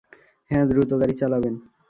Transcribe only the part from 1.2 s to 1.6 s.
চালাবেন।